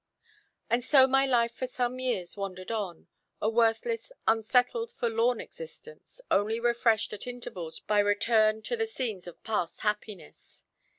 And 0.67 0.83
so 0.83 1.05
my 1.05 1.27
life 1.27 1.51
for 1.53 1.67
some 1.67 1.99
years 1.99 2.35
wandered 2.35 2.71
on, 2.71 3.05
a 3.39 3.51
worthless, 3.51 4.11
unsettled, 4.27 4.91
forlorn 4.93 5.39
existence, 5.39 6.19
only 6.31 6.59
refreshed 6.59 7.13
at 7.13 7.27
intervals 7.27 7.79
by 7.81 7.99
return 7.99 8.63
to 8.63 8.75
the 8.75 8.87
scenes 8.87 9.27
of 9.27 9.43
past 9.43 9.81
happiness. 9.81 10.63